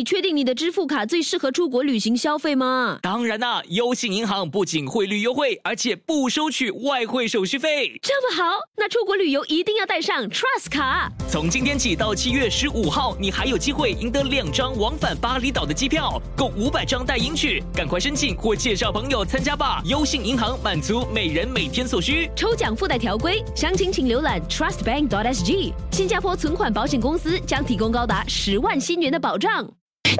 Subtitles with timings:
[0.00, 2.98] 你确定你的支付卡最适合出国旅行消费吗？
[3.02, 8.00] 当然啦，优信银行不仅汇率优惠，而且不收取外汇手续费。
[8.00, 11.12] 这么好，那出国旅游一定要带上 Trust 卡。
[11.28, 17.62] 从今天起到七月十五号，你还有机会赢得两张往返巴厘岛的机票，共五百张代银券。
[17.74, 19.82] 赶快申请或介绍朋友参加吧！
[19.84, 22.30] 优信银行满足每人每天所需。
[22.34, 25.74] 抽奖附带条规，详情请浏览 trustbank.sg。
[25.92, 29.70] 新加坡存款保险公司将提供高达十万新元的保障。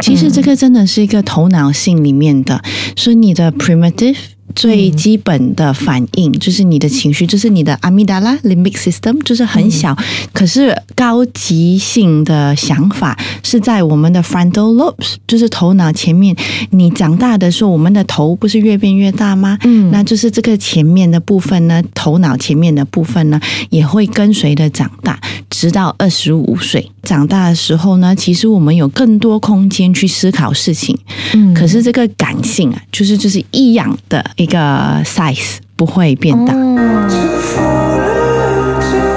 [0.03, 2.63] 其实这个真的是一个头脑性里面的，
[2.97, 4.17] 所以你的 primitive。
[4.53, 9.97] 最基本的反应就是你的情绪，就是你的阿米达拉 limbic system，就是很小。
[10.33, 16.35] 可是高级性的想法是在我们的 frontal lobes，就是头脑前面。
[16.71, 19.57] 你长大的时候，我们的头不是越变越大吗？
[19.63, 26.91] 嗯，那就是这个前面的部分呢，头脑前面的部分呢，也会跟随着长大，直到二十五岁。
[27.03, 30.97] 长大的时候呢，其实我们有更多空间去思考事情。
[31.35, 36.53] 嗯，可是这个感性啊，就是就是异样的一个 size 不会变大。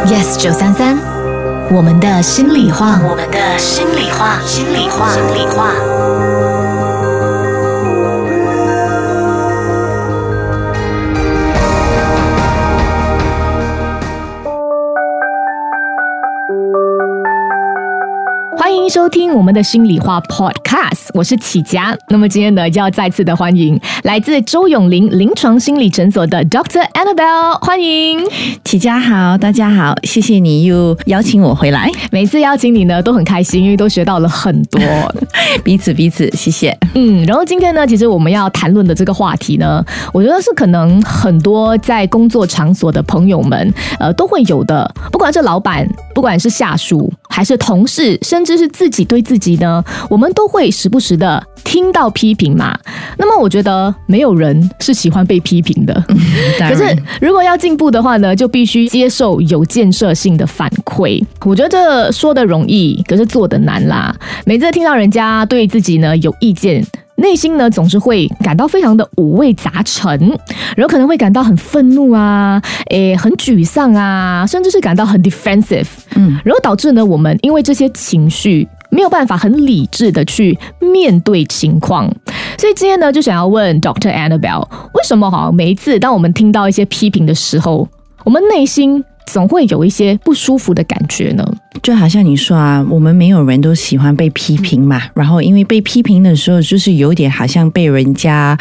[0.05, 0.97] Yes 九三三，
[1.71, 6.22] 我们的心里话，我们的心里话，心里话，心里话。
[18.73, 21.95] 欢迎收听我们的心里话 Podcast，我是启佳。
[22.09, 28.19] 那么今天呢，就要再次的欢迎来自周永林临床心理诊所的 Doctor Annabelle，欢迎
[28.65, 31.87] 启佳好，大家好，谢谢你又邀请我回来。
[32.11, 34.81] 每次邀请你呢，都很开心，因为都学到了很多，
[35.63, 36.75] 彼此彼此，谢谢。
[36.95, 52.77] 嗯，然后今天呢，其实我们要谈论的这个话题呢，我觉得是可能很多在工作场所的朋友们，呃，都会有的，不管是老板，不管是下属，还是同事，甚至是自己对自己呢，我们都会时不时的听到批评嘛。
[53.17, 56.03] 那么我觉得没有人是喜欢被批评的，
[56.59, 61.23] 可是如果要进步的话呢，就必须接受有建设性的反馈。
[61.43, 64.15] 我觉得这说的容易，可是做的难啦。
[64.45, 66.85] 每次听到人家对自己呢有意见。
[67.15, 70.19] 内心呢总是会感到非常的五味杂陈，
[70.75, 82.07] 然后可能会感到很愤怒啊，诶，很沮丧啊，甚至是感到很 defensive，嗯，然后导致呢我们因为这些情绪没有办法很理智的去面对情况，
[82.57, 87.87] 所以今天呢就想要问 Doctor Annabelle，为什么哈每一次当我们听到一些批评的时候，
[88.23, 91.45] 我们内心总会有一些不舒服的感觉呢？
[91.81, 95.01] 就好像你说啊，我们没有人都喜欢被批评嘛。
[95.13, 98.57] 然后因为被批评的时候，就是有点好像被人家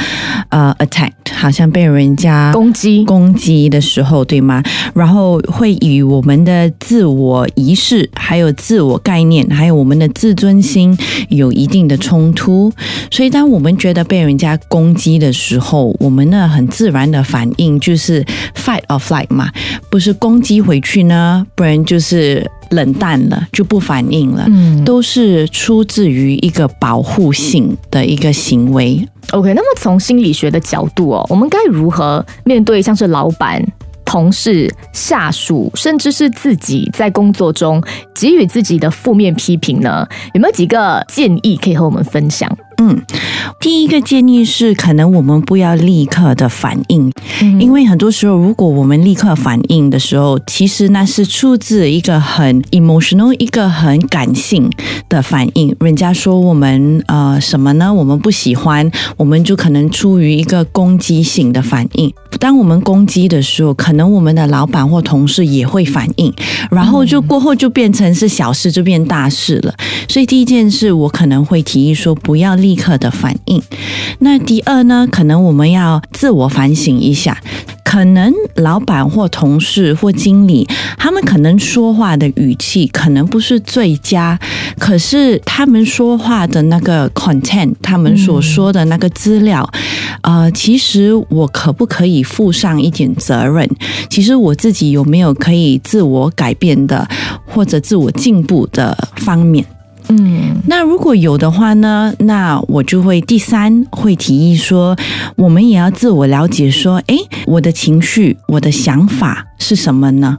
[0.48, 4.62] 呃 attack，好像被人家攻击攻击的时候，对吗？
[4.94, 10.96] 然后会与我们的自我仪式、还有自我概念、还有我们的自尊心
[11.28, 12.72] 有一定的冲突。
[13.10, 18.24] 所以当我们觉得被人家攻击的时候，我们呢很自然的反应就是
[18.56, 19.50] fight or flight 嘛，
[19.90, 22.48] 不是攻击回去呢，不然就是。
[22.72, 29.06] 冷淡了就不反应了，嗯，都是出自于一个保护性的一个行为。
[29.32, 33.62] OK，那么从心理学的角度哦，我们该如何面对像是老板、
[34.06, 37.78] 同事、下属，甚至是自己在工作中
[38.14, 40.08] 给予自己的负面批评呢？
[40.32, 42.50] 有没有几个建议可以和我们分享？
[42.78, 43.00] 嗯，
[43.60, 47.12] 第一个建议是，可能我们不要立刻的反应，
[47.60, 54.70] 因为很多时候，如果我们立刻反应的时候，其实那是出自一个很 emotional、一个很感性
[55.08, 55.74] 的反应。
[55.80, 57.92] 人家说我们呃什么呢？
[57.92, 62.12] 我们不喜欢，我们就可能出于一个攻击性的反应。
[62.40, 66.32] 当我们攻击的时候，可能我们的老板或同事也会反应，
[66.70, 69.72] 然后就过后就变成是小事就变大事了。
[70.08, 73.60] 所以第一件事，我可能会提议说，不要立刻的反应。
[74.20, 77.36] 那第二呢，可能我们要自我反省一下。
[77.84, 84.38] 可能老板或同事或经理，他们可能说话的语气可能不是最佳，
[84.78, 89.68] 可是他们说话的那个 content，他们所说的那个资料，
[90.22, 93.68] 呃，其实我可不可以负上一点责任？
[94.08, 97.06] 其实我自己有没有可以自我改变的
[97.46, 99.62] 或者自我进步的方面？
[100.08, 102.12] 嗯，那如果有的话呢？
[102.20, 104.96] 那我就会第三会提议说，
[105.36, 110.38] 我们也要自我了解，说，诶，我的情绪、我的想法是什么呢？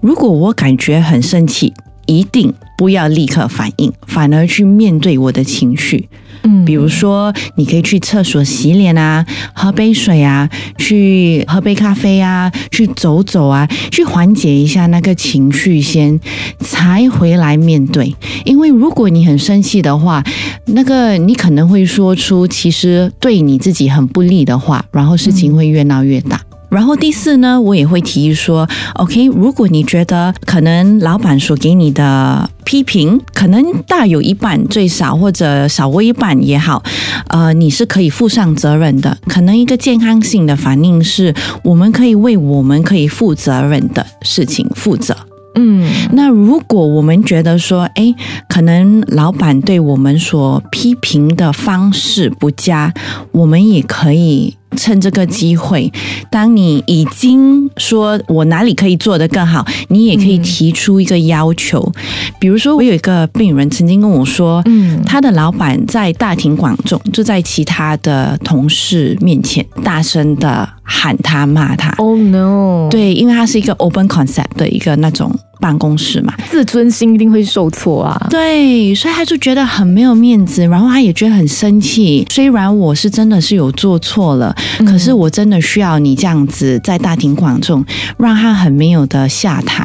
[0.00, 1.72] 如果我感觉很生气，
[2.06, 2.52] 一定。
[2.82, 6.08] 不要立刻反应，反而去面对我的情绪。
[6.42, 16.18] 嗯比如说，你可以去厕所洗脸啊，喝杯水啊，去喝杯咖啡啊，去走走啊，去缓解一下那个情绪先，
[16.58, 18.12] 才回来面对。
[18.44, 20.24] 因为如果你很生气的话，
[20.66, 26.40] 那个你可能会说出其实对你自己很不利的话，然后事情会越闹越大。
[26.72, 36.82] 然后第四呢，我也会提议说，OK，如果你觉得可能老板所给你的批评，可能大有一半最少或者少过一半也好，
[37.28, 39.18] 呃，你是可以负上责任的。
[39.26, 45.14] 可能一个健康性的反应是，我们可以为我们可以负责任的事情负责。
[45.54, 48.14] 嗯那如果我们觉得说，哎，
[48.48, 52.94] 可能老板对我们所批评的方式不佳，
[53.32, 55.90] 我们也可以趁这个机会，
[56.30, 61.92] 当你已经说我哪里可以做得更好，你也可以提出一个要求。
[62.40, 71.90] 比如说，我有一个病人曾经跟我说，嗯他的老板在大庭广众，就在其他的同事面前大声的喊他骂他。
[71.98, 78.26] ，Oh no，，对，因为他是一个 open concept 的一个那种办公室嘛，自尊心一定会受挫啊。
[78.30, 82.26] 对，所以他就觉得很没有面子，然后他也觉得很生气。
[82.30, 84.54] 虽然我是真的是有做错了，
[84.86, 87.84] 可是我真的需要你这样子在大庭广众，
[88.18, 89.84] 让他很没有的下台。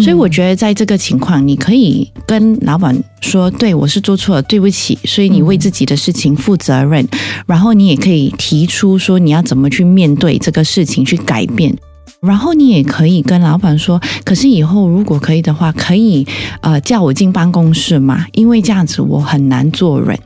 [0.00, 7.06] 所以我觉得在这个情况，你可以跟老板说：“对我是做错了，对不起。”所以你为自己的事情负责任，
[7.46, 11.76] 然后你也可以提出说你要怎么去面对这个事情，去改变。
[12.20, 16.26] 然后你也可以跟老板说，可是以后如果可以的话，可以
[16.62, 20.18] 呃叫我进办公室嘛，因为这样子我很难做人。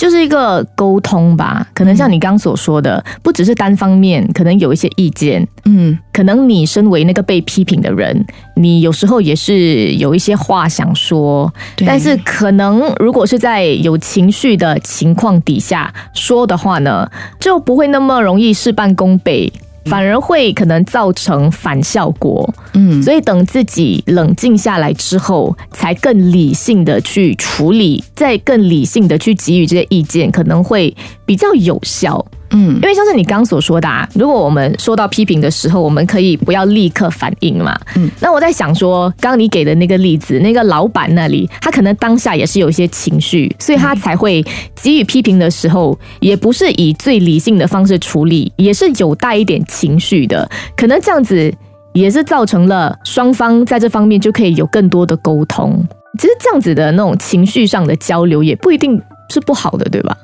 [0.00, 8.24] 就是一个沟通吧，可能像你刚刚所说的，不只是单方面，可能有一些意见，嗯，可能你身为那个被批评的人，
[8.56, 11.52] 你有时候也是有一些话想说，
[11.86, 17.06] 但是可能如果是在有情绪的情况底下说的话呢，
[17.38, 19.52] 就不会那么容易事半功倍。
[19.90, 30.96] 反而会可能造成反效果，嗯，所以等自己冷静下来之后，才更理性的去处理，再更理性的去给予这些意见，可能会
[31.26, 32.24] 比较有效。
[32.52, 37.78] 嗯因为像是你刚刚所说的、啊，如果我们说到批评的时候，我们可以不要立刻反应嘛。
[37.96, 44.44] 嗯，那我在想说，刚刚你给的那个例子，那个老板那里，他可能当下也是有一些情绪，所以他才会
[44.74, 50.48] 给予批评的时候，也不是以最理性的方式处理，也是有带一点情绪的。
[50.76, 51.52] 可能这样子
[51.92, 55.84] 也是造成了双方在这方面就可以有更多的沟通。
[56.18, 59.00] 其实这样子的那种情绪上的交流，也不一定
[59.30, 60.18] 是不好的，对吧？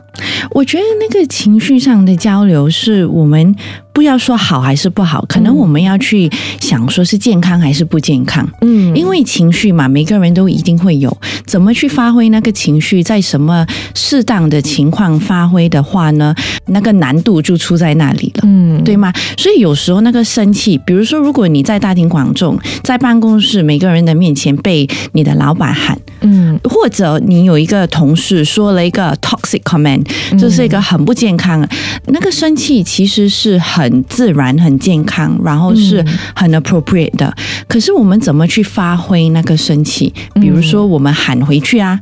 [0.51, 3.55] 我觉得那个情绪上的交流是我们
[3.97, 8.47] 不要说好还是不好，可能我们要去想说是健康还是不健康。
[8.61, 11.17] 嗯因为情绪嘛，每个人都一定会有，
[11.47, 16.35] 怎么去发挥那个情绪，在什么适当的情况发挥的话呢？
[16.67, 18.43] 那个难度就出在那里了。
[18.45, 19.11] 嗯，对吗？
[19.39, 30.05] 所以有时候那个生气，比如说，如果你在大庭广众，在办公室每个人的面前被你的老板喊，嗯或者你有一个同事说了一个 toxic comment，
[30.39, 31.69] 这是一个很不健康的，
[32.09, 36.05] 那个生气其实是很自然、很健康，然后是
[36.35, 37.35] 很 appropriate 的。
[37.69, 40.13] 可是我们怎么去发挥那个生气？
[40.35, 42.01] 比如说，我们喊回去啊。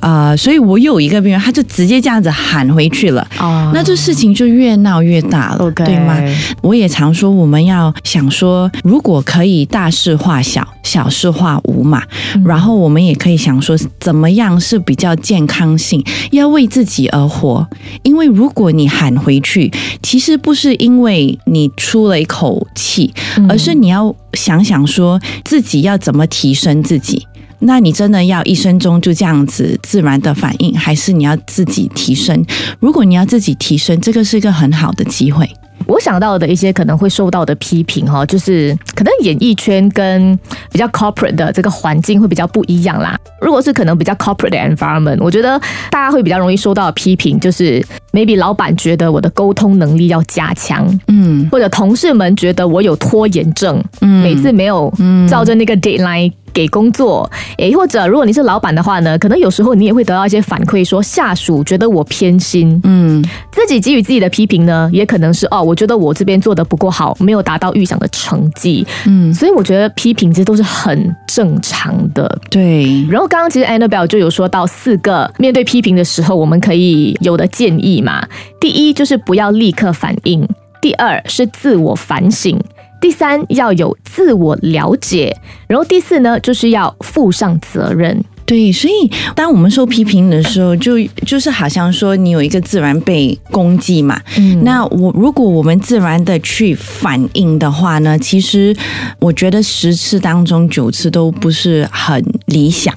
[0.00, 6.16] 啊、所以我有一个病人，他就直接这样子喊回去了，哦那这事情就越闹越大了对吗？
[6.62, 12.02] 我也常说，我们要想说，如果可以大事化小，小事化无嘛。
[12.44, 17.66] 然后我们也可以想说，怎么样是比较健康性，要为自己而活。
[18.02, 19.70] 因为如果你喊回去，
[20.02, 23.12] 其实不是因为你出了一口气，
[23.48, 27.26] 而是你要想想说自己要怎么提升自己。
[27.60, 32.44] 那你真的要一生中就这样子自然的反应，还是你要自己提升？
[32.80, 35.48] 如果你要自己提升，这个是一个很好的机会。
[35.86, 40.38] 我想到的一些可能会受到的批评哈，就是可能演艺圈跟
[40.70, 43.18] 比较 corporate 的这个环境会比较不一样啦。
[43.40, 45.58] 如果是可能比较 corporate 的 environment，我觉得
[45.90, 54.92] 大家会比较容易受到的批评，就是 maybe 老板觉得我的沟通能力要加强，嗯或者同事们觉得我有拖延症，嗯每次没有
[55.28, 63.24] 照着那个 deadline 给工作，诶，或者如果你是老板的话呢，可能有时候你也会得到一些反馈，说下属觉得我偏心，嗯。
[63.52, 72.38] 自己给予自己的批评呢，也可能是哦，我觉得我这边做的不够好，没有达到预想的成绩，嗯，所以我觉得批评这都是很正常的。
[72.50, 78.26] 对，然后刚刚其实 Annabelle 就有说到四个面对批评的时候我们可以有的建议嘛。
[78.58, 80.48] 第一就是不要立刻反应，
[80.80, 82.58] 第二是自我反省，
[83.00, 85.34] 第三要有自我了解，
[85.66, 88.22] 然后第四呢就是要负上责任。
[88.50, 94.20] 对，所以当我们受批评的时候，就就是好像说你有一个自然被攻击嘛。
[94.36, 94.64] 嗯。
[94.64, 98.76] 那我如果我们自然的去反应的话呢，其实
[99.20, 102.92] 我觉得十次当中九次都不是很理想，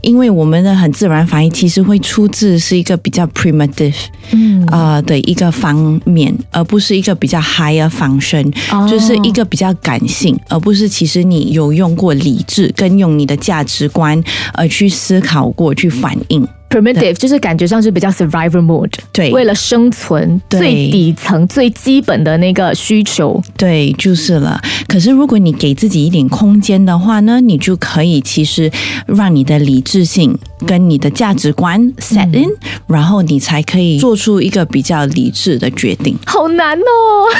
[0.00, 3.94] 因为我们的很自然反应其实会出自是一个比较 primitive
[4.30, 4.66] 嗯。
[4.72, 8.88] 呃的一个方面，而不是一个比较 higher function，、哦。
[8.88, 14.18] 就是一个比较感性，而不是其实你有用过理智跟用你的价值观
[14.54, 16.46] 而去思考过去反应。
[16.74, 23.40] Primitive 就是感觉上是比较 survivor mode，对为了生存对最底层、最基本的那个需求。
[23.56, 24.60] 对，就是了。
[24.88, 28.70] 可是如果你给自己一点空间的话呢，你就可以其实
[29.06, 32.48] 让你的理智性跟你的价值观 set in，、
[32.86, 36.16] 然后你才可以做出一个比较理智的决定。
[36.26, 36.82] 好难哦，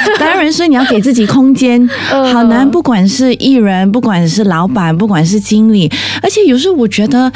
[0.19, 1.81] 当然是你要给自己空间，
[2.13, 2.69] 嗯好难。
[2.71, 5.91] 不管是艺人，不管是老板，不管是经理，
[6.23, 7.31] 而且有时候我觉得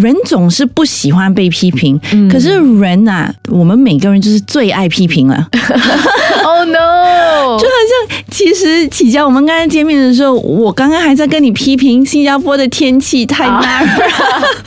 [0.00, 1.98] 人总是不喜欢被批评，
[2.30, 5.48] 可是人呐、我们每个人就是最爱批评了。
[6.42, 7.58] Oh no！
[7.58, 7.74] 就好
[8.08, 13.92] 像其实启佳，我们刚才见面的时候，我刚刚还在跟你批评新加坡的天气太难了，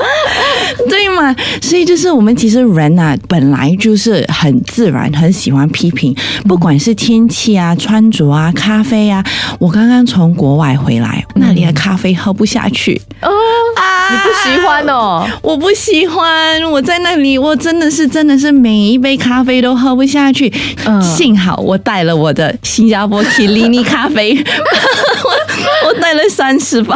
[0.89, 1.35] 对嘛？
[1.61, 6.15] 所以就是我们其实人啊，本来就是很自然，很喜欢批评，
[6.47, 9.23] 不管是天气啊、穿着啊、咖啡啊。
[9.59, 13.29] 我刚刚从国外回来，那里的咖啡喝不下去哦，
[13.77, 15.25] 啊，你不喜欢哦？
[15.41, 20.51] 我不喜欢，我在那里，我真的是真的是每一杯咖啡都喝不下去。
[20.85, 25.31] 嗯幸好我带了我的新加坡 Kilini 咖啡，我
[25.87, 26.95] 我带了三十包。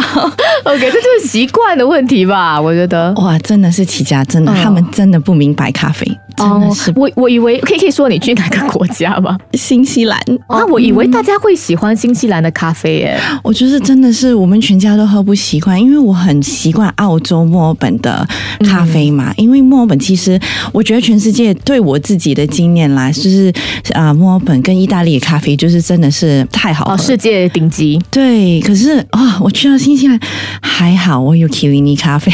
[0.64, 2.60] OK，这就是习惯的问题吧？
[2.60, 3.14] 我觉得。
[3.16, 9.38] 哇，真的是起家，真的，嗯他们真的不明白咖啡，真的是我我以为可以可以说你去哪个国家吧？
[9.54, 10.20] 新西兰。
[10.48, 13.20] 啊，我以为大家会喜欢新西兰的咖啡耶。
[13.44, 18.26] 我觉得真的是我们全家都喝不习惯，因为我很习惯澳洲墨尔本的
[18.66, 19.34] 咖啡嘛。
[19.38, 20.40] 因为墨尔本其实
[20.72, 23.54] 我觉得全世界对我自己的经验来，就是
[23.94, 26.98] 啊、墨尔本跟意大利的咖啡就是真的是太好喝哦，了。
[26.98, 28.02] 世界顶级。
[28.12, 30.20] 对，可是啊、我去到新西兰
[30.62, 32.32] 还好，我有 Kilini 咖啡。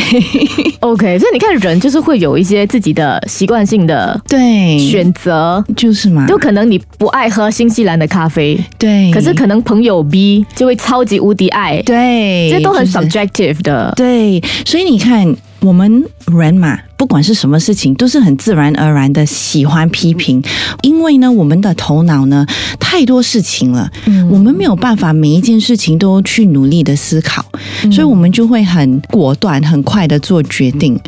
[0.80, 5.64] OK，所以你看，人就是会有一些自己的习惯性的对，选择。
[5.76, 13.94] 就是嘛，就可能你不爱喝新西兰的咖啡，对，可是可能朋友 B 就会超级无敌爱，对，这都很 subjective 的。
[13.96, 20.44] 对，所以你看，我们人嘛，不管是什么事情，都是很自然而然的喜欢批评，
[20.82, 22.46] 因为呢，我们的头脑呢
[22.80, 24.30] 太多事情了，嗯。
[24.30, 27.46] 我们没有办法每一件事情都去努力的思考，
[27.92, 31.00] 所以我们就会很果断、很快的做决定。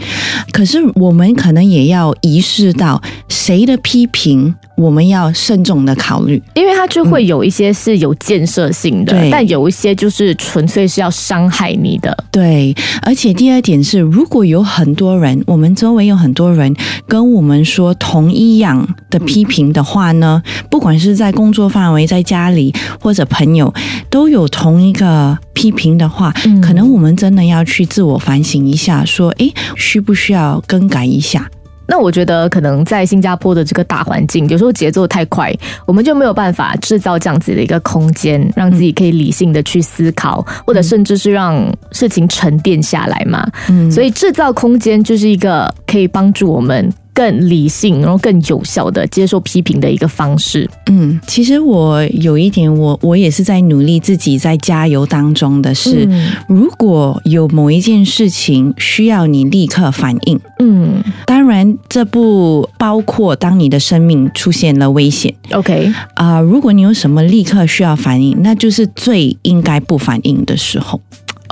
[0.51, 6.41] 可是我们可能也要意识到，谁的批评，我们要慎重的考虑。
[6.53, 12.15] 因为它就会有一些是有建设性的，对但有一些就是纯粹是要伤害你的。
[12.32, 16.75] 对，而且第二点是，如果有很多人，我们周围有很多人
[17.08, 23.74] 跟我们说同一样的批评的话呢，不管是在工作范围、在家里或者朋友，
[24.10, 31.50] 都有同一个批评的话，嗯可能我们真的要去自我反省一下，说，诶，需不需要更改一下？
[31.88, 35.54] 那我觉得可能在新加坡的这个大环境，有时候节奏太快，
[35.86, 43.48] 我们就没有办法制造这样子的一个空间，让自己可以理性的去思考，或者甚至是让事情沉淀下来嘛。
[43.70, 50.69] 嗯所以制造空间就是一个可以帮助我们更理性，然后更有效的接受批评的一个方式。
[50.88, 60.39] 嗯，其实我有一点，我我也是在努力自己在加油当中的是，嗯如果有某一件事情需要你立刻反应。
[60.60, 71.00] 嗯当然，这不包括当你的生命出现了危险，OK，啊、如果你有什么立刻需要反应，那就是最应该不反应的时候。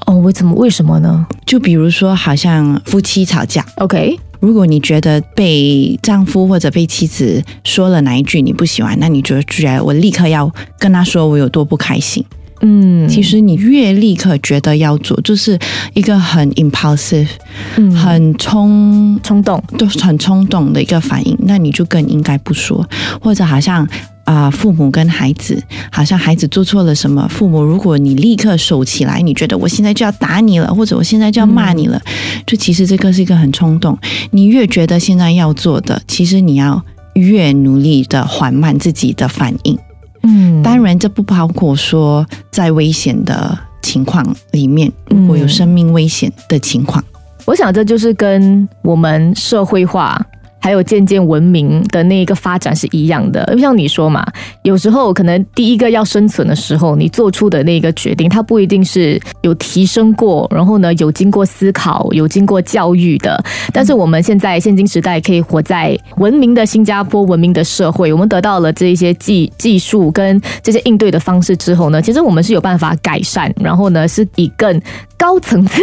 [0.06, 0.54] 哦，为什么？
[0.56, 12.22] 为什么呢就比如说，好像夫妻吵架，？OK，如果你觉得被丈夫或者被妻子说了哪一句你不喜欢，那你就觉得我立刻要跟他说我有多不开心。
[12.60, 15.58] 嗯，其实你越立刻觉得要做，就是
[15.94, 17.30] 一个很 impulsive、
[17.78, 17.90] 嗯。
[17.96, 22.86] 很冲冲动，都是很冲动的一个反应，那你就更应该不说，
[23.22, 23.88] 或者好像
[24.26, 25.62] 啊、父母跟孩子，
[25.92, 32.02] 好像孩子做错了什么，父母如果你立刻手起来，你觉得我现在就要打你了，或者我现在就要骂你了，
[32.48, 33.98] 就其实这个是一个很冲动，
[34.32, 36.82] 你越觉得现在要做的，其实你要
[37.16, 39.78] 越努力的缓慢自己的反应。
[40.24, 47.04] 嗯当然，这不包括说在危险的情况里面，如果有生命危险的情况。
[47.46, 50.26] 我想这就是跟我们社会化
[50.64, 53.44] 还有渐渐文明的那一个发展是一样的。
[53.52, 54.26] 就像你说嘛，
[54.62, 63.44] 有时候可能第一个要生存的时候，你做出的那个决定，它不一定是有提升过，然后呢有经过思考、有经过教育的。
[63.74, 74.82] 但是我们现在现今时代可以活在文明的新加坡、文明的社会，我们得到了这一些技技术跟这些应对的方式之后呢，其实我们是有办法改善，然后呢是以更
[75.18, 75.82] 高层次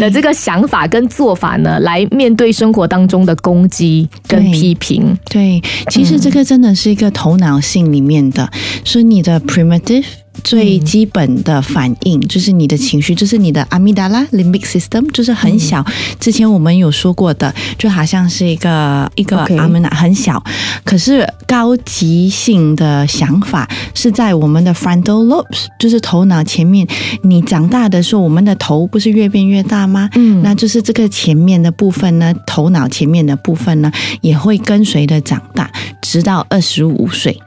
[0.00, 3.81] 的这个想法跟做法呢，来面对生活当中的攻击
[4.26, 5.16] 跟批评。
[5.30, 5.60] 对，
[5.90, 8.50] 其实这个真的是一个头脑性里面的，
[8.84, 10.04] 所以你的 primitive。
[10.44, 15.84] 最基本的反应就是你的情绪，就是你的阿米达拉 limbic system，就是很小。
[16.18, 20.42] 之前我们有说过的，就好像是一个一个阿米达很小，
[20.84, 26.86] 可是高级性的想法是在我们的 frontal lobes，就是头脑前面。
[27.22, 30.10] 你长大的时候，我们的头不是越变越大吗？
[30.14, 35.70] 嗯，那就是这个前面的部分呢，头脑前面的部分呢，也会跟随着长大，
[36.00, 37.40] 直到二十五岁。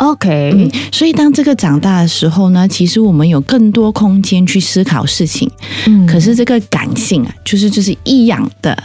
[0.00, 5.50] OK，所以当这个长大的时候呢，其实我们有更多空间去思考事情。
[5.86, 8.76] 嗯，可是这个感性啊，就是就是一样的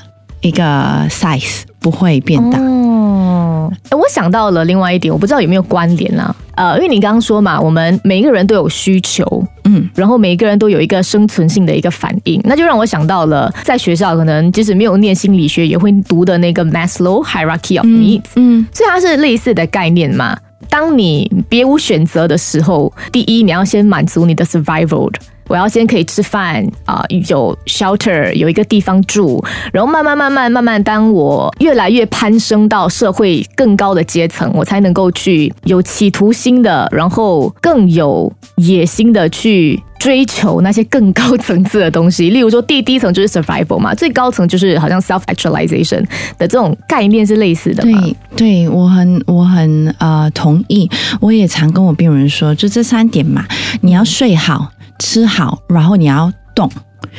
[0.41, 2.59] 一个 size 不会变大。
[2.59, 6.35] 哦，我想到了另外一点，我不知道有没有关联啊？
[6.55, 9.25] 呃，因为你刚刚说嘛，我们每一个人都有需求，
[9.63, 20.37] 嗯，然后每一个人都有一个生存性的一个反应，那就让我想到了在学校可能即使没有念心理学，也会读的那个 Maslow hierarchy of needs，嗯，所以它是类似的概念嘛。
[20.77, 25.09] 当你别无选择的时候，第一你要先满足你的 survival，
[25.47, 39.81] 我要先可以吃饭啊，有 shelter，有一个地方住，然后慢慢慢慢慢慢，当我越来越攀升到社会更高的阶层，我才能够去有企图心的，然后更有野心的去。
[39.97, 46.05] 追求那些更高层次的东西，例如说第低层就是 survival 嘛，最高层就是好像 self actualization
[46.37, 47.81] 的这种概念是类似的。
[47.81, 50.87] 对，对我很我很呃同意。
[51.19, 53.45] 我也常跟我病人说，就这三点嘛，
[53.81, 56.69] 你要睡好、吃好，然后你要动。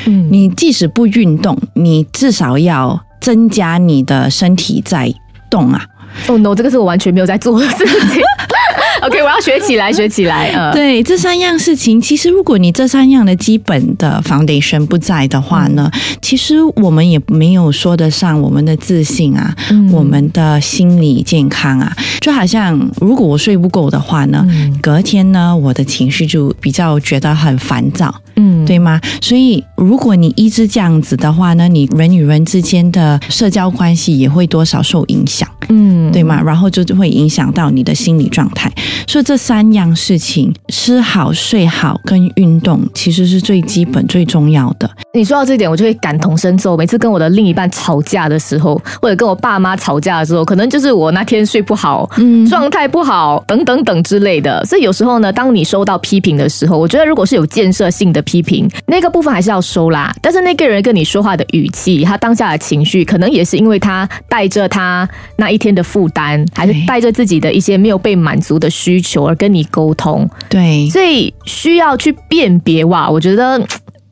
[0.07, 5.13] 嗯，你即使不运动，你至少要增加你的身体在
[5.49, 5.87] 动啊。
[6.29, 8.23] 哦 no，这个是我完全没有在做的事情。
[9.03, 10.49] OK，我要学起来，学起来。
[10.55, 15.91] 呃，对，这三样事情，其实如果你这三样的基本的 foundation 不在的话呢，
[16.23, 19.55] 其实我们也没有说得上我们的自信啊，
[19.93, 21.95] 我们的心理健康啊。
[22.21, 24.45] 就好像如果我睡不够的话呢，
[24.81, 28.99] 隔天呢，我的情绪就比较觉得很烦躁，嗯，对吗？
[29.21, 36.43] 所以如果你一直这样子的话呢，你人与人之间的社交关系也会多少受影响，嗯，对吗？
[36.43, 38.71] 然后就会影响到你的心理状态。
[39.07, 44.91] 所以这三样事情，吃好、睡好跟运动，其实是最基本、最重要的。
[45.15, 46.77] 你说到这点，我就会感同身受。
[46.77, 54.65] 每次跟我的另一半吵架的时候，或者跟我爸妈吵架的时候，可能就是我那天睡不好，嗯，状态不好，等等等之类的。
[54.65, 60.15] 所以有时候呢，当你收到批评的时候，我觉得如果是有建设性的批评，那个部分还是要收啦。
[60.21, 68.67] 但是那个人跟你说话的语气，他当下的情绪，可能也是因为他带着他那一天的负担，还是带着自己的一些没有被满足的。
[68.69, 73.67] 需求而跟你沟通，对，所以需要去辨别哇，我觉得。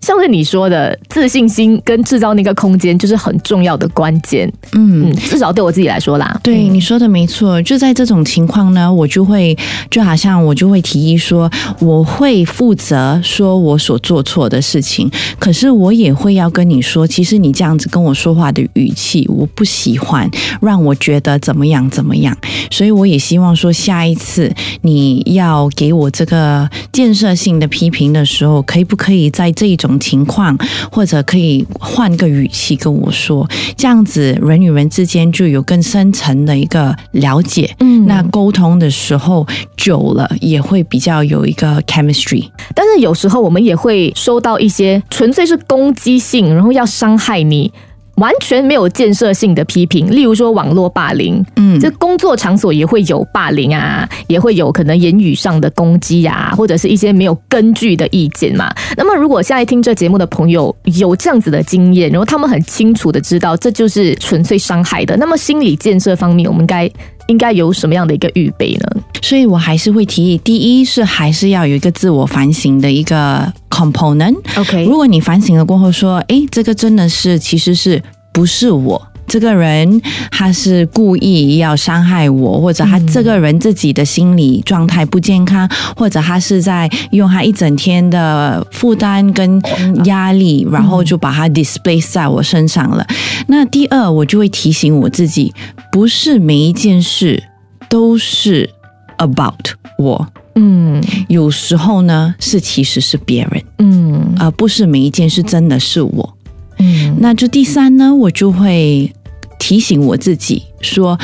[0.05, 4.53] 像是你说的，自信心跟制造那个空间就是很重要的关键。
[4.73, 6.39] 嗯，至少对我自己来说啦。
[6.43, 7.61] 对，你说的没错。
[7.63, 9.57] 就在这种情况呢，我就会
[9.91, 22.37] 就好像我就会提议说，我会负责说我所做错的事情，可是我也会要跟你说，其实你这样子跟我说话的语气，我不喜欢，让我觉得怎么样怎么样。
[22.71, 29.94] 所以我也希望说，下一次你要给我这个建设性的批评的时候，可以不可以在这一种。
[30.01, 30.57] 情况，
[30.91, 37.75] 或者可以换个语气跟我说，这样子人与人之间就有更深层的一个了解。
[37.81, 42.49] 嗯，那沟通的时候久了也会比较有一个 chemistry。
[42.75, 47.73] 但是有时候我们也会收到一些纯粹是攻击性，然后要伤害你。
[48.17, 58.73] 完全没有建设性的批评，例如说网络霸凌，嗯，这工作场所也会有霸凌啊，也会有可能言语上的攻击啊，或者是一些没有根据的意见嘛。
[58.97, 66.91] 那么，如果现在听这节目的朋友有这样子的经验，然后他们很清楚的知道这就是纯粹伤害的，那么心理建设方面，我们该。
[67.29, 69.03] 应该有什么样的一个预备呢？
[69.23, 74.37] 所以我还是会提议，第一是还是要有一个自我反省的一个 component。
[74.57, 89.61] OK，如果你反省了过后说，哎，这个真的是其实是不是我这个人他是故意要伤害我，或者他这个人自己的心理状态不健康，或者他是在用他一整天的负担跟
[90.05, 93.07] 压力，然后就把它 display 在我身上了。
[93.47, 95.53] 那第二，我就会提醒我自己，
[95.91, 97.43] 不是每一件事
[97.89, 98.71] 都是
[99.19, 99.55] about
[99.99, 100.29] 我。
[100.57, 106.37] 嗯有时候呢，是其实是别人，嗯而不是每一件事真的是我。
[106.79, 107.17] 嗯。
[107.21, 109.13] 那就第三呢，我就会
[109.59, 111.19] 提醒我自己说，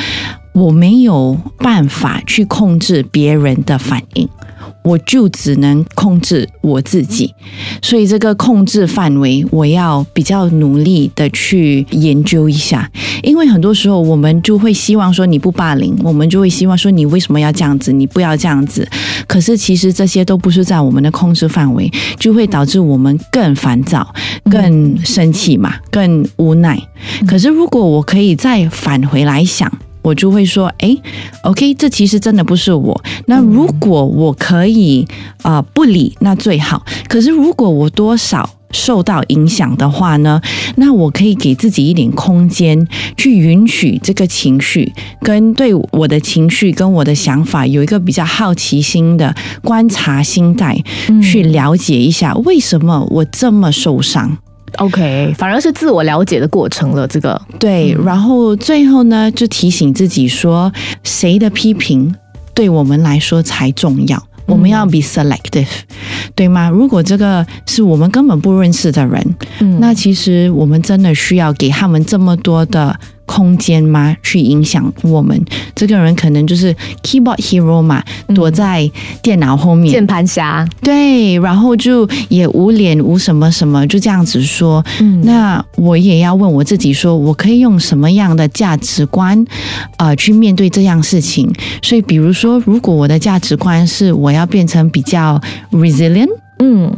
[0.53, 4.27] 我没有办法去控制别人的反应。
[4.83, 7.31] 我就只能控制我自己，
[7.83, 12.89] 所以这个控制范围我要比较努力的去研究一下，
[13.21, 18.87] 因为很多时候我们就会希望说你不霸凌，我们就会希望说你为什么要这样子，你不要这样子。
[19.27, 24.07] 可是其实这些都不是在我们的控制范围，就会导致我们更烦躁、
[24.49, 26.81] 更生气嘛，更无奈。
[27.27, 29.71] 可是如果我可以再返回来想。
[30.01, 30.99] 我就会说，诶
[31.43, 33.01] o k 这其实真的不是我。
[33.27, 35.07] 那如果我可以
[35.43, 36.83] 啊、呃不理，那最好。
[37.07, 40.41] 可是如果我多少受到影响的话呢，
[40.77, 42.87] 那我可以给自己一点空间，
[43.17, 50.81] 去允许这个情绪，跟对我的情绪跟我的想法有一个比较好奇心的观察心态，
[51.21, 54.37] 去了解一下为什么我这么受伤。
[54.77, 57.07] ，OK，反而是自我了解的过程了。
[57.07, 60.71] 这个，对，然后最后呢，就提醒自己说，
[61.03, 62.13] 谁的批评
[62.53, 64.21] 对我们来说才重要。
[64.47, 65.67] 我们要 be selective，
[66.35, 66.69] 对吗？
[66.69, 72.93] 如果这个是我们根本不认识的人，嗯那其实我们真的需要给他们这么多的
[73.31, 74.13] 空间吗？
[74.21, 75.41] 去影响我们？
[75.73, 78.03] 这个人可能就是 keyboard hero 嘛，
[78.35, 78.91] 躲在
[79.23, 84.83] 电脑后面，键盘侠，对，然后就也无脸无什么什么，就这样子说。
[84.99, 89.45] 嗯那我也要问我自己说，我可以用什么样的价值观，
[89.97, 91.49] 呃，去面对这样事情？
[91.81, 95.39] 所以，比如说，如果我的价值观是我要变成比较
[95.71, 96.27] resilient，
[96.59, 96.91] 嗯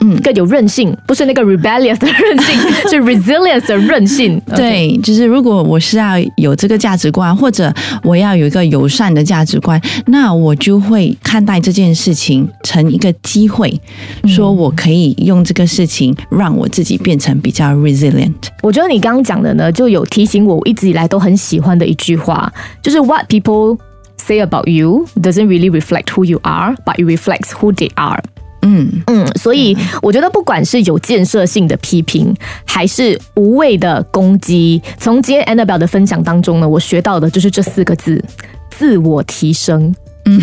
[0.00, 4.40] 嗯更有韧性，不是那个 rebellious 的韧性， 是 resilience 的韧性。
[4.54, 7.72] 对，就是如果我是要有这个价值观，或者
[8.02, 13.80] 我要有一个友善的价值观，那我就会看待这件事情成一个机会，
[14.26, 18.34] 说我可以用这个事情让我自己变成比较 resilient。
[18.62, 23.78] 我觉得你刚刚讲的呢，就有提醒我，我一直以来都很喜欢的一句话，就是 What people
[24.16, 28.22] say about you doesn't really reflect who you are, but it reflects who they are。
[28.70, 32.34] 嗯，嗯，所以我觉得不管是有建设性的批评，
[32.66, 38.22] 还是无谓的攻击，从今天 Annabelle 的分享当中呢，我学到的就是这四个字：
[38.70, 39.94] 自我提升。
[40.26, 40.38] 嗯，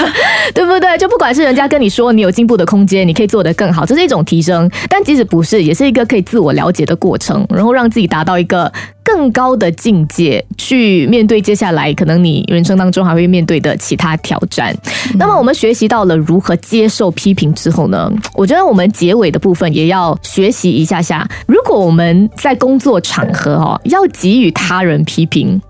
[0.52, 0.98] 对不对？
[0.98, 8.70] 就不管是人家跟你说你有进步的空间，你可以做得更好，这是一种提升；但即使不是，也是一个可以自我了解的过程，然后让自己达到一个
[9.12, 14.74] 更高的境界，去面对接下来可能你人生当中还会面对的其他挑战。
[15.18, 21.28] 那么我们学习到了如何接受批评之后呢，我觉得我们结尾的部分也要学习一下下。
[21.46, 25.60] 如果我们在工作场合哦，要给予他人批评。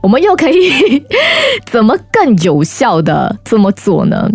[0.00, 1.02] 我们又可以
[1.66, 4.30] 怎么更有效的这么做呢？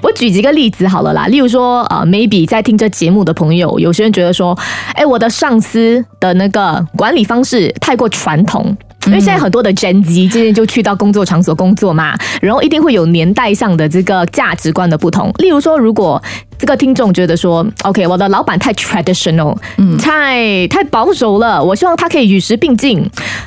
[0.00, 4.56] 我举几个例子好了啦，例如说，呃，maybe 在听这节目的朋友，有些人觉得说，
[4.94, 8.76] 哎，我的上司的那个管理方式太过传统。
[9.06, 15.32] 因为现在很多的 Gen Z 今天就去到工作场所工作嘛，然后一定会有年代上的这个价值观的不同。
[15.38, 16.22] 例如说，如果
[16.58, 23.00] 这个听众觉得说，OK，我的老板太 traditional，嗯，太太保守了，我希望他可以与时并进，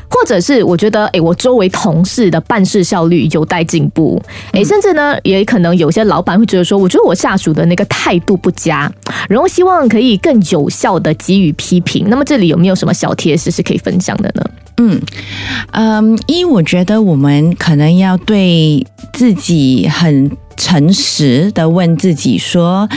[0.09, 4.19] 或者是我觉得，诶，我周围同事的办事效率有待进步，
[4.53, 8.91] 诶，甚至呢，也可能有些老板会觉得说，我觉得我下属的那个态度不佳，
[9.29, 12.05] 然后希望可以更有效的给予批评。
[12.09, 14.43] 那么这里有没有什么小贴士是可以分享的呢？
[15.71, 22.89] 嗯，因为我觉得我们可能要对自己很诚实的问自己说，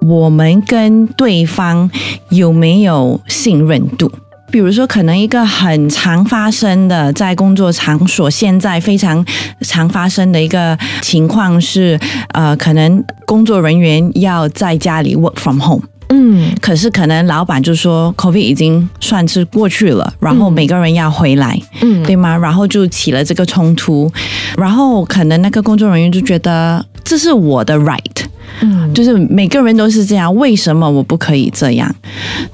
[0.00, 1.90] 我们跟对方
[2.30, 4.10] 有没有信任度？
[4.50, 9.24] 比如说，可能一个很常发生的在工作场所，现在非常
[9.60, 11.98] 常发生的一个情况是，
[12.34, 15.84] 呃，可能工作人员要在家里 work from home。
[16.12, 22.36] 嗯可是可能老板就说 COVID 已经算是过去了，然后每个人要回来，嗯对吗？
[22.36, 24.10] 然后就起了这个冲突，
[24.58, 28.24] 然后可能那个工作人员就觉得这是我的 right，
[28.60, 31.94] 嗯就是每个人都是这样，为什么我不可以这样？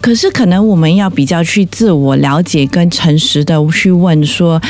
[0.01, 4.61] 可是可能我们要比较去自我了解跟诚实的去问说，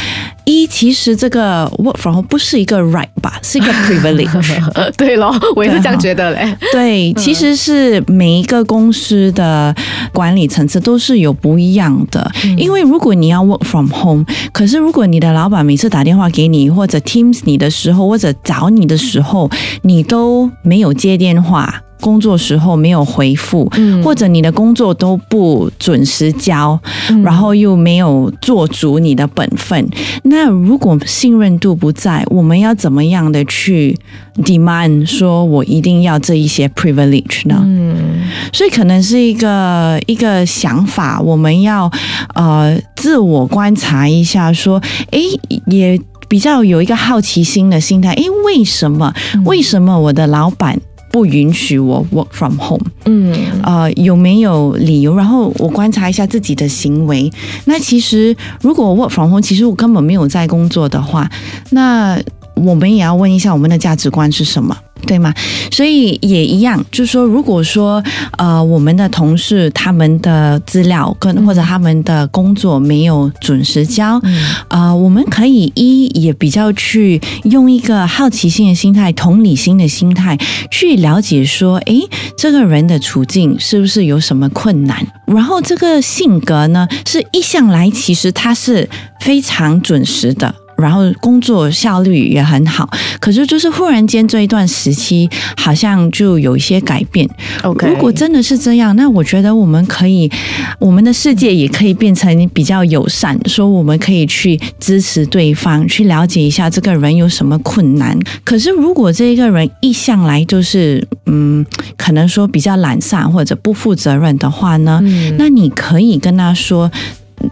[0.47, 4.93] 一其实这个 work from home 不是一个 right 吧，是一个 privilege。
[4.97, 6.57] 对咯，我也是这样觉得嘞。
[6.73, 9.75] 对，其实是每一个公司的
[10.13, 12.31] 管理层次都是有不一样的。
[12.57, 19.51] 因为如果你要 work from home，可是如果你的老板每次打电话给你或者 Teams 你的时候，或者找你的时候，
[19.83, 21.83] 你都没有接电话。
[22.01, 23.71] 工作时候没有回复，
[24.05, 26.79] 或者你的工作都不准时交，
[27.25, 29.89] 然后又没有做足你的本分，
[30.25, 33.97] 那如果信任度不在，我们要怎么样的去
[34.45, 37.61] demand 说我一定要这一些 privilege 呢？
[37.65, 38.21] 嗯，
[38.53, 41.91] 所以可能是一个一个想法，我们要
[42.35, 44.81] 呃自我观察一下，说，
[45.11, 45.21] 哎，
[45.67, 49.13] 也比较有一个好奇心的心态，哎，为什么？
[49.45, 50.79] 为什么我的老板？
[51.17, 55.17] 不允许我 work from home，嗯，呃，有没有理由？
[55.17, 57.33] 然后我观察一下自己的行为。
[57.65, 61.27] 那其实如果 work from home，其实我根本没有在工作的话，
[61.71, 62.21] 那
[62.55, 64.77] 我们也要问一下我们的价值观是什么。
[65.07, 65.33] 对吗？
[65.71, 68.03] 所以也一样，就是说，如果说
[68.39, 74.21] 呃，我们的同事他们的资料跟或者他们的工作没有准时交，
[74.69, 80.37] 啊，我们可以一也比较去用一个好奇心的心态、同理心的心态
[80.71, 82.01] 去了解说，诶，
[82.37, 85.07] 这个人的处境是不是有什么困难？
[85.27, 88.89] 然后这个性格呢，是一向来其实他是
[89.21, 90.55] 非常准时的。
[90.79, 92.89] 然后工作效率也很好，
[93.21, 97.29] 可是就是忽然间这一段时期，好像就有一些改变。
[97.63, 100.31] OK，如果真的是这样，那我觉得我们可以，
[100.79, 108.19] 我们的世界也可以变成比较友善，说我们可以去支持对方，去了解一下这个人有什么困难。
[108.45, 111.65] 可是如果这一个人一向来就是嗯，
[111.97, 115.03] 可能说比较懒散或者不负责任的话呢，
[115.39, 116.91] 那你可以跟他说。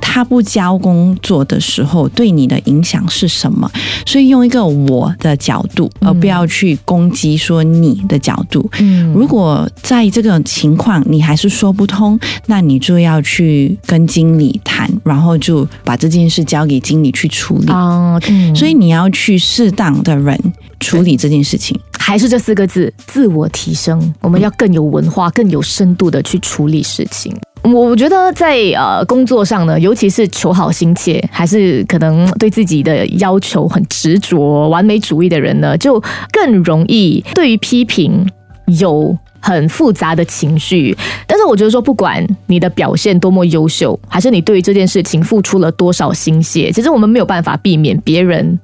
[0.00, 3.70] 他不交工作的时候，对你的影响是什么？
[4.06, 8.68] 所以用一个我的角度，而不要去攻击说你的角度。
[8.78, 17.70] 嗯，如果在这个情况你还是说不通，那你就要去跟经理谈，然后就把这件事交给经理去处理。
[17.70, 18.20] 哦，
[18.54, 20.38] 所以你要去适当的人
[20.80, 21.78] 处理这件事情。
[21.98, 24.14] 还是这四个字：自我提升。
[24.20, 27.34] 我们要更有文化、更有深度的去处理事情。
[27.72, 35.98] 我觉得在呃工作上呢，尤其是求好心切，还是可能对自己的要求很执着、完美主义的人呢，就
[36.30, 38.26] 更容易对于批评
[38.66, 40.94] 有很复杂的情绪。
[41.26, 48.58] 但是我觉得说，不管你的表现多么优秀，还是你对于这件事情付出了多少心血，其实我们没有办法避免别人。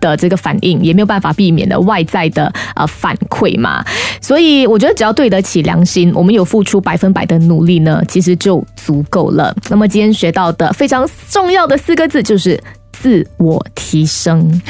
[0.00, 3.84] 的这个反应也没有办法避免的外在的呃反馈嘛，
[4.20, 9.54] 所以我觉得只要对得起良心，我们有付出百分百的努力呢，其实就足够了。
[9.68, 12.60] 那么今天学到的非常重要的四个字就是
[12.92, 14.60] 自我提升。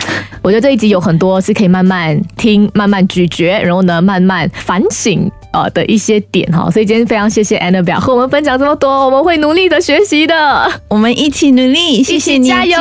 [0.42, 6.70] 我觉得这一集有很多是可以慢慢听、慢慢咀嚼，然后呢慢慢反省呃的一些点哈。
[6.70, 12.78] 所以今天非常谢谢 Annabelle 和我们分享这么多，我们会努力的学习的，我们一起努力，谢谢你，加油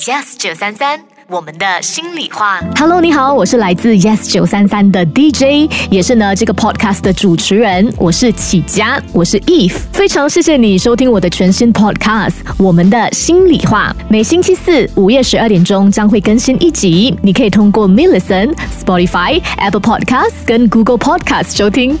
[0.00, 1.09] ，Yes 九三三。
[1.30, 18.52] 我们的心里话，Hello，你好，我是来自 Yes 九三三的 DJ，也是呢这个 Podcast 的主持人，我是启佳，我是 Eve，非常谢谢你收听我的全新 Podcast，我们的心里话，每星期四午夜十二点钟将会更新一集，你可以通过 m i l l i c e n
[18.84, 21.96] Spotify、Apple Podcast 跟 Google Podcast 收听。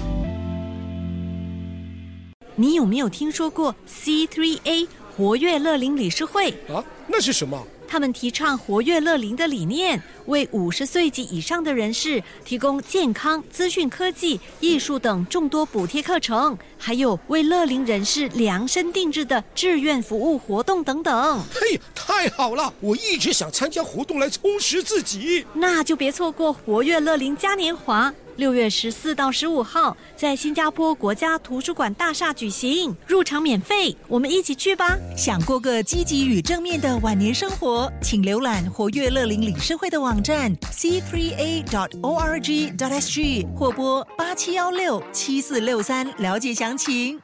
[2.56, 6.82] 你有没有听说过 C3A 活跃乐龄理事会啊？
[7.06, 7.64] 那是什么？
[7.90, 21.38] 他们提倡活跃乐龄的理念，为五十岁及以上的人士提供健康、资讯科技、艺术等众多补贴课程，还有为乐龄人士量身定制的志愿服务活动等等。
[21.52, 22.72] 嘿，太好了！
[22.80, 28.14] 我一直想参加活动来充实自己，那就别错过活跃乐龄嘉年华。
[28.36, 34.96] 六月十四到十五号，在新加坡国家图书馆大厦举行，入场免费，我们一起去吧！
[35.14, 47.20] 想过个积极与正面的晚年生活，请浏览活跃乐龄理事会的网站 c3a.dot.org.dot.sg 或拨八七幺六七四六三了解详情。